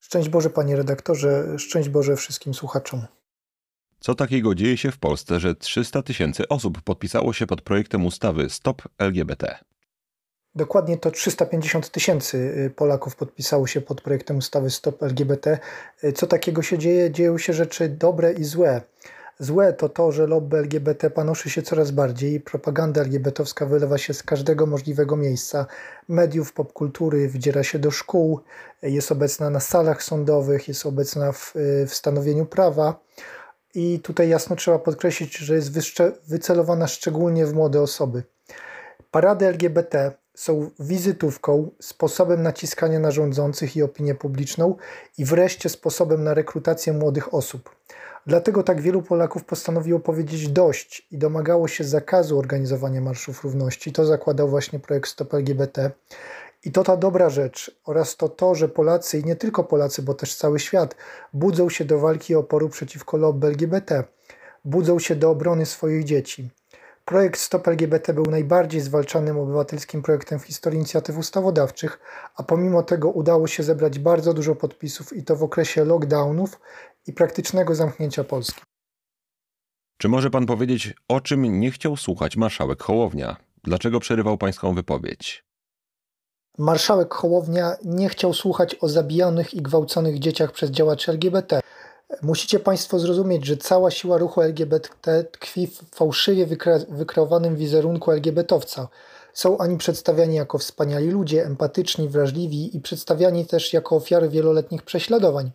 Szczęść 0.01 0.29
Boże, 0.29 0.51
panie 0.51 0.77
redaktorze, 0.77 1.59
szczęść 1.59 1.89
Boże 1.89 2.17
wszystkim 2.17 2.55
słuchaczom. 2.55 3.07
Co 4.03 4.15
takiego 4.15 4.55
dzieje 4.55 4.77
się 4.77 4.91
w 4.91 4.99
Polsce, 4.99 5.41
że 5.41 5.55
300 5.55 6.03
tysięcy 6.03 6.49
osób 6.49 6.83
podpisało 6.83 7.33
się 7.33 7.47
pod 7.47 7.63
projektem 7.63 8.07
ustawy 8.07 8.51
Stop 8.51 8.83
LGBT? 8.99 9.59
Dokładnie 10.55 10.97
to 10.99 11.11
350 11.11 11.91
tysięcy 11.91 12.39
y, 12.39 12.71
Polaków 12.71 13.17
podpisało 13.17 13.67
się 13.67 13.81
pod 13.81 14.01
projektem 14.01 14.37
ustawy 14.37 14.71
Stop 14.71 15.03
LGBT. 15.03 15.59
Y, 16.05 16.13
co 16.13 16.27
takiego 16.27 16.63
się 16.63 16.79
dzieje? 16.79 17.11
Dzieją 17.11 17.39
się 17.39 17.53
rzeczy 17.53 17.89
dobre 17.89 18.33
i 18.33 18.45
złe. 18.45 18.81
Złe 19.39 19.73
to 19.73 19.89
to, 19.89 20.13
że 20.13 20.27
lobby 20.27 20.57
LGBT 20.59 21.11
panoszy 21.11 21.51
się 21.51 21.63
coraz 21.63 21.91
bardziej, 21.91 22.41
propaganda 22.41 23.03
LGBTowska 23.03 23.67
wylewa 23.67 23.99
się 23.99 24.15
z 24.15 24.23
każdego 24.23 24.67
możliwego 24.67 25.17
miejsca, 25.17 25.67
mediów, 26.09 26.53
popkultury, 26.53 27.29
wdziera 27.29 27.63
się 27.63 27.79
do 27.79 27.91
szkół, 27.91 28.41
jest 28.83 29.13
obecna 29.13 29.51
na 29.51 29.61
salach 29.61 30.03
sądowych, 30.03 30.69
jest 30.69 30.87
obecna 30.87 31.33
w, 31.33 31.53
w 31.87 31.95
stanowieniu 31.95 32.47
prawa. 32.47 33.01
I 33.75 34.01
tutaj 34.01 34.29
jasno 34.29 34.57
trzeba 34.57 34.79
podkreślić, 34.79 35.37
że 35.37 35.55
jest 35.55 35.73
wycelowana 36.29 36.87
szczególnie 36.87 37.47
w 37.47 37.55
młode 37.55 37.83
osoby. 37.83 38.23
Parady 39.11 39.47
LGBT 39.47 40.13
są 40.35 40.71
wizytówką, 40.81 41.71
sposobem 41.81 42.43
naciskania 42.43 42.99
na 42.99 43.11
rządzących 43.11 43.77
i 43.77 43.83
opinię 43.83 44.15
publiczną 44.15 44.77
i 45.19 45.25
wreszcie 45.25 45.69
sposobem 45.69 46.25
na 46.25 46.35
rekrutację 46.35 46.93
młodych 46.93 47.35
osób. 47.35 47.77
Dlatego 48.27 48.63
tak 48.63 48.81
wielu 48.81 49.03
Polaków 49.03 49.45
postanowiło 49.45 50.01
powiedzieć 50.01 50.49
dość 50.49 51.07
i 51.11 51.19
domagało 51.19 51.69
się 51.69 51.85
zakazu 51.85 52.39
organizowania 52.39 53.01
marszów 53.01 53.45
równości. 53.45 53.93
To 53.93 54.05
zakładał 54.05 54.49
właśnie 54.49 54.79
projekt 54.79 55.09
Stop 55.09 55.35
LGBT. 55.35 55.91
I 56.65 56.73
to 56.73 56.85
ta 56.85 56.97
dobra 56.97 57.31
rzecz 57.31 57.81
oraz 57.85 58.17
to 58.17 58.29
to, 58.29 58.55
że 58.55 58.69
Polacy 58.69 59.19
i 59.19 59.25
nie 59.25 59.37
tylko 59.37 59.65
Polacy, 59.65 60.03
bo 60.03 60.15
też 60.15 60.35
cały 60.35 60.61
świat 60.61 60.97
budzą 61.33 61.71
się 61.71 61.85
do 61.85 61.99
walki 61.99 62.35
oporu 62.35 62.69
przeciwko 62.69 63.17
lobby 63.17 63.47
LGBT, 63.47 64.05
budzą 64.65 64.99
się 64.99 65.17
do 65.17 65.31
obrony 65.31 65.67
swoich 65.67 66.05
dzieci. 66.05 66.51
Projekt 67.05 67.41
Stop 67.41 67.69
LGBT 67.69 68.15
był 68.15 68.25
najbardziej 68.27 68.81
zwalczanym 68.81 69.39
obywatelskim 69.39 70.03
projektem 70.03 70.39
w 70.39 70.45
historii 70.45 70.79
inicjatyw 70.79 71.19
ustawodawczych, 71.19 72.01
a 72.37 72.43
pomimo 72.43 72.83
tego 72.83 73.11
udało 73.11 73.47
się 73.47 73.63
zebrać 73.63 73.99
bardzo 73.99 74.35
dużo 74.35 74.55
podpisów 74.55 75.13
i 75.13 75.25
to 75.25 75.37
w 75.37 75.43
okresie 75.43 75.85
lockdownów 75.85 76.61
i 77.07 77.13
praktycznego 77.13 77.75
zamknięcia 77.75 78.25
Polski. 78.25 78.61
Czy 79.99 80.09
może 80.09 80.31
pan 80.31 80.47
powiedzieć, 80.47 80.95
o 81.09 81.21
czym 81.21 81.61
nie 81.61 81.71
chciał 81.71 81.97
słuchać 81.97 82.37
marszałek 82.37 82.83
Hołownia? 82.83 83.37
Dlaczego 83.65 84.01
przerywał 84.01 84.39
pańską 84.39 84.75
wypowiedź? 84.75 85.45
Marszałek 86.59 87.15
Hołownia 87.15 87.77
nie 87.85 88.09
chciał 88.09 88.35
słuchać 88.35 88.77
o 88.81 88.89
zabijanych 88.89 89.55
i 89.55 89.63
gwałconych 89.63 90.19
dzieciach 90.19 90.53
przez 90.53 90.71
działaczy 90.71 91.11
LGBT. 91.11 91.61
Musicie 92.23 92.61
Państwo 92.61 92.99
zrozumieć, 92.99 93.47
że 93.47 93.57
cała 93.57 93.91
siła 93.91 94.19
ruchu 94.19 94.43
LGBT 94.43 95.25
tkwi 95.25 95.67
w 95.67 95.81
fałszywie 95.95 96.47
wykre 96.47 96.79
wykreowanym 96.89 97.57
wizerunku 97.57 98.11
LGBTowca. 98.11 98.89
Są 99.35 99.59
oni 99.59 99.79
przedstawiani 99.79 100.35
jako 100.35 100.59
wspaniali 100.59 101.11
ludzie, 101.11 101.47
empatyczni, 101.47 102.09
wrażliwi 102.09 102.77
i 102.77 102.81
przedstawiani 102.81 103.47
też 103.47 103.73
jako 103.73 103.97
ofiary 103.97 104.29
wieloletnich 104.29 104.83
prześladowań. 104.83 105.51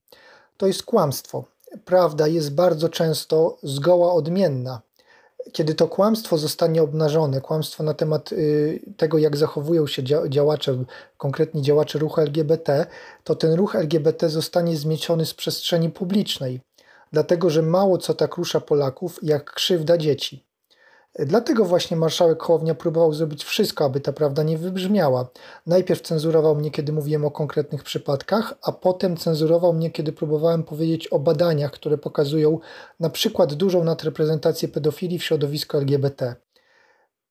To 0.58 0.68
jest 0.68 0.84
kłamstwo. 0.84 1.44
Prawda 1.86 2.28
jest 2.28 2.56
bardzo 2.56 2.90
często 2.90 3.58
zgoła 3.64 4.14
odmienna 4.14 4.82
kiedy 5.52 5.76
to 5.76 5.88
kłamstwo 5.88 6.38
zostanie 6.38 6.84
obnażone, 6.84 7.42
kłamstwo 7.42 7.84
na 7.84 7.94
temat 7.94 8.32
y, 8.32 8.82
tego, 8.98 9.18
jak 9.18 9.38
zachowują 9.38 9.88
się 9.88 10.04
działacze, 10.30 10.84
konkretnie 11.18 11.62
działacze 11.62 12.00
ruchu 12.00 12.22
LGBT, 12.22 12.86
to 13.24 13.36
ten 13.36 13.54
ruch 13.54 13.76
LGBT 13.76 14.30
zostanie 14.30 14.78
zmieciony 14.78 15.26
z 15.26 15.34
przestrzeni 15.34 15.90
publicznej, 15.90 16.62
dlatego 17.12 17.50
że 17.50 17.62
mało 17.62 17.98
co 17.98 18.14
tak 18.14 18.36
rusza 18.36 18.60
Polaków 18.60 19.20
jak 19.22 19.54
krzywda 19.54 19.98
dzieci. 19.98 20.47
Dlatego 21.20 21.66
właśnie 21.66 21.98
marszałek 21.98 22.44
Hołownia 22.44 22.76
próbował 22.76 23.14
zrobić 23.14 23.44
wszystko, 23.44 23.86
aby 23.86 24.00
ta 24.00 24.14
prawda 24.14 24.44
nie 24.44 24.58
wybrzmiała. 24.58 25.30
Najpierw 25.66 26.02
cenzurował 26.02 26.56
mnie, 26.56 26.72
kiedy 26.72 26.94
mówiłem 26.94 27.26
o 27.26 27.32
konkretnych 27.32 27.84
przypadkach, 27.84 28.54
a 28.62 28.72
potem 28.72 29.18
cenzurował 29.18 29.74
mnie, 29.74 29.92
kiedy 29.92 30.12
próbowałem 30.12 30.64
powiedzieć 30.64 31.08
o 31.08 31.20
badaniach, 31.20 31.72
które 31.72 31.98
pokazują 31.98 32.60
na 33.00 33.10
przykład 33.10 33.54
dużą 33.54 33.84
nadreprezentację 33.84 34.68
pedofilii 34.68 35.20
w 35.20 35.24
środowisku 35.24 35.78
LGBT. 35.78 36.36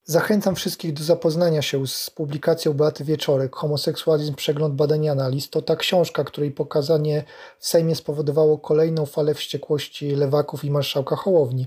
Zachęcam 0.09 0.55
wszystkich 0.55 0.93
do 0.93 1.05
zapoznania 1.05 1.63
się 1.63 1.87
z 1.87 2.11
publikacją 2.11 2.73
Beaty 2.73 3.05
Wieczorek 3.05 3.57
Homoseksualizm, 3.57 4.35
przegląd 4.35 4.75
badań 4.75 5.09
analiz. 5.09 5.51
To 5.51 5.63
ta 5.63 5.77
książka, 5.77 6.25
której 6.25 6.51
pokazanie 6.51 7.25
w 7.59 7.67
Sejmie 7.67 7.97
spowodowało 7.97 8.59
kolejną 8.59 9.07
falę 9.07 9.35
wściekłości 9.35 10.11
lewaków 10.11 10.65
i 10.65 10.71
marszałka 10.71 11.17
Hołowni. 11.17 11.67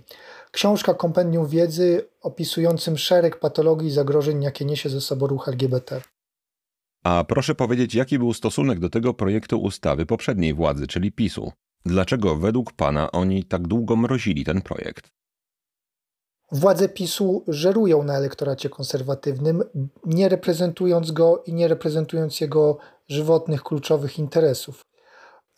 Książka 0.51 0.93
kompendium 0.93 1.47
wiedzy 1.47 2.09
opisującym 2.21 2.97
szereg 2.97 3.39
patologii 3.39 3.88
i 3.88 3.91
zagrożeń, 3.91 4.43
jakie 4.43 4.65
niesie 4.65 4.89
ze 4.89 5.01
sobą 5.01 5.27
ruch 5.27 5.47
LGBT. 5.47 6.01
A 7.03 7.23
proszę 7.27 7.55
powiedzieć, 7.55 7.95
jaki 7.95 8.19
był 8.19 8.33
stosunek 8.33 8.79
do 8.79 8.89
tego 8.89 9.13
projektu 9.13 9.62
ustawy 9.62 10.05
poprzedniej 10.05 10.53
władzy, 10.53 10.88
czyli 10.88 11.12
PiSu? 11.12 11.51
Dlaczego 11.85 12.35
według 12.35 12.73
pana 12.73 13.12
oni 13.12 13.43
tak 13.43 13.67
długo 13.67 13.95
mrozili 13.95 14.45
ten 14.45 14.62
projekt? 14.62 15.09
Władze 16.51 16.89
PiSu 16.89 17.43
żerują 17.47 18.03
na 18.03 18.17
elektoracie 18.17 18.69
konserwatywnym, 18.69 19.63
nie 20.05 20.29
reprezentując 20.29 21.12
go 21.12 21.43
i 21.45 21.53
nie 21.53 21.67
reprezentując 21.67 22.41
jego 22.41 22.77
żywotnych, 23.07 23.63
kluczowych 23.63 24.19
interesów. 24.19 24.81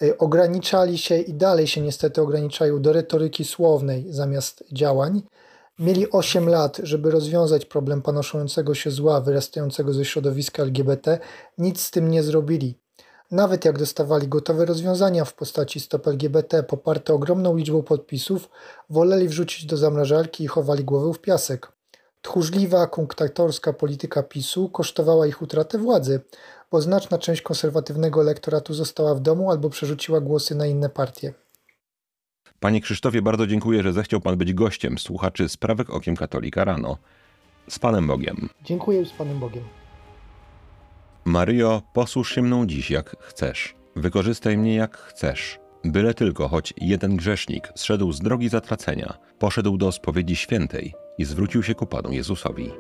Y, 0.03 0.17
ograniczali 0.17 0.97
się 0.97 1.17
i 1.17 1.33
dalej 1.33 1.67
się 1.67 1.81
niestety 1.81 2.21
ograniczają 2.21 2.81
do 2.81 2.93
retoryki 2.93 3.45
słownej 3.45 4.05
zamiast 4.09 4.63
działań. 4.71 5.21
Mieli 5.79 6.11
8 6.11 6.49
lat, 6.49 6.79
żeby 6.83 7.11
rozwiązać 7.11 7.65
problem 7.65 8.01
panoszącego 8.01 8.75
się 8.75 8.91
zła 8.91 9.21
wyrastającego 9.21 9.93
ze 9.93 10.05
środowiska 10.05 10.63
LGBT. 10.63 11.19
Nic 11.57 11.81
z 11.81 11.91
tym 11.91 12.11
nie 12.11 12.23
zrobili. 12.23 12.77
Nawet 13.31 13.65
jak 13.65 13.79
dostawali 13.79 14.27
gotowe 14.27 14.65
rozwiązania 14.65 15.25
w 15.25 15.33
postaci 15.33 15.79
stop 15.79 16.07
LGBT 16.07 16.63
poparte 16.63 17.13
ogromną 17.13 17.55
liczbą 17.57 17.83
podpisów, 17.83 18.49
woleli 18.89 19.27
wrzucić 19.27 19.65
do 19.65 19.77
zamrażarki 19.77 20.43
i 20.43 20.47
chowali 20.47 20.83
głowę 20.83 21.13
w 21.13 21.19
piasek. 21.19 21.71
Tchórzliwa, 22.21 22.87
kunktatorska 22.87 23.73
polityka 23.73 24.23
PiSu 24.23 24.69
kosztowała 24.69 25.27
ich 25.27 25.41
utratę 25.41 25.77
władzy, 25.77 26.19
bo 26.71 26.81
znaczna 26.81 27.17
część 27.17 27.41
konserwatywnego 27.41 28.21
elektoratu 28.21 28.73
została 28.73 29.15
w 29.15 29.19
domu 29.19 29.51
albo 29.51 29.69
przerzuciła 29.69 30.21
głosy 30.21 30.55
na 30.55 30.67
inne 30.67 30.89
partie. 30.89 31.33
Panie 32.59 32.81
Krzysztofie, 32.81 33.21
bardzo 33.21 33.47
dziękuję, 33.47 33.83
że 33.83 33.93
zechciał 33.93 34.21
Pan 34.21 34.37
być 34.37 34.53
gościem 34.53 34.97
słuchaczy 34.97 35.49
Sprawek 35.49 35.89
Okiem 35.89 36.15
Katolika 36.15 36.65
rano. 36.65 36.97
Z 37.69 37.79
Panem 37.79 38.07
Bogiem. 38.07 38.49
Dziękuję 38.63 39.05
z 39.05 39.11
Panem 39.11 39.39
Bogiem. 39.39 39.63
Maryjo, 41.25 41.81
posłuż 41.93 42.35
się 42.35 42.41
mną 42.41 42.65
dziś 42.65 42.91
jak 42.91 43.15
chcesz. 43.19 43.75
Wykorzystaj 43.95 44.57
mnie 44.57 44.75
jak 44.75 44.97
chcesz. 44.97 45.59
Byle 45.85 46.13
tylko 46.13 46.47
choć 46.47 46.73
jeden 46.77 47.15
grzesznik 47.15 47.69
zszedł 47.75 48.11
z 48.11 48.19
drogi 48.19 48.49
zatracenia, 48.49 49.17
poszedł 49.39 49.77
do 49.77 49.91
spowiedzi 49.91 50.35
świętej 50.35 50.93
i 51.17 51.25
zwrócił 51.25 51.63
się 51.63 51.75
ku 51.75 51.85
Panu 51.85 52.11
Jezusowi. 52.11 52.71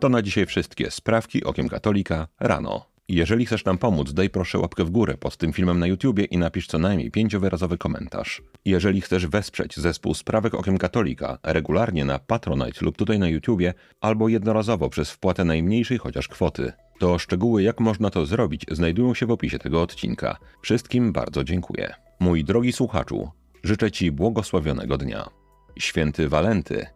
To 0.00 0.08
na 0.08 0.22
dzisiaj 0.22 0.46
wszystkie 0.46 0.90
sprawki 0.90 1.44
okiem 1.44 1.68
katolika 1.68 2.28
rano. 2.40 2.86
Jeżeli 3.08 3.46
chcesz 3.46 3.64
nam 3.64 3.78
pomóc, 3.78 4.12
daj 4.12 4.30
proszę 4.30 4.58
łapkę 4.58 4.84
w 4.84 4.90
górę 4.90 5.16
pod 5.16 5.36
tym 5.36 5.52
filmem 5.52 5.78
na 5.78 5.86
YouTubie 5.86 6.24
i 6.24 6.38
napisz 6.38 6.66
co 6.66 6.78
najmniej 6.78 7.10
pięciowyrazowy 7.10 7.78
komentarz. 7.78 8.42
Jeżeli 8.64 9.00
chcesz 9.00 9.26
wesprzeć 9.26 9.76
zespół 9.76 10.14
Sprawek 10.14 10.54
Okiem 10.54 10.78
Katolika 10.78 11.38
regularnie 11.42 12.04
na 12.04 12.18
Patronite 12.18 12.84
lub 12.84 12.96
tutaj 12.96 13.18
na 13.18 13.28
YouTubie, 13.28 13.74
albo 14.00 14.28
jednorazowo 14.28 14.90
przez 14.90 15.10
wpłatę 15.10 15.44
najmniejszej 15.44 15.98
chociaż 15.98 16.28
kwoty, 16.28 16.72
to 16.98 17.18
szczegóły 17.18 17.62
jak 17.62 17.80
można 17.80 18.10
to 18.10 18.26
zrobić 18.26 18.66
znajdują 18.70 19.14
się 19.14 19.26
w 19.26 19.30
opisie 19.30 19.58
tego 19.58 19.82
odcinka. 19.82 20.36
Wszystkim 20.62 21.12
bardzo 21.12 21.44
dziękuję. 21.44 21.94
Mój 22.20 22.44
drogi 22.44 22.72
słuchaczu, 22.72 23.30
życzę 23.62 23.90
Ci 23.90 24.12
błogosławionego 24.12 24.98
dnia. 24.98 25.30
Święty 25.78 26.28
Walenty, 26.28 26.86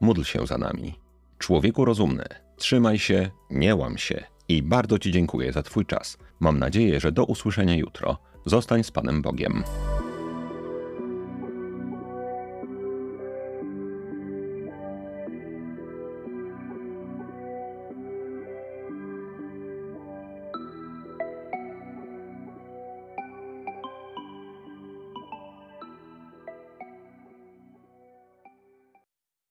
módl 0.00 0.22
się 0.22 0.46
za 0.46 0.58
nami. 0.58 0.94
Człowieku 1.38 1.84
rozumny, 1.84 2.24
trzymaj 2.56 2.98
się, 2.98 3.30
nie 3.50 3.76
łam 3.76 3.98
się 3.98 4.24
i 4.48 4.62
bardzo 4.62 4.98
Ci 4.98 5.12
dziękuję 5.12 5.52
za 5.52 5.62
Twój 5.62 5.86
czas. 5.86 6.18
Mam 6.40 6.58
nadzieję, 6.58 7.00
że 7.00 7.12
do 7.12 7.24
usłyszenia 7.24 7.76
jutro. 7.76 8.18
Zostań 8.46 8.84
z 8.84 8.90
Panem 8.90 9.22
Bogiem. 9.22 9.64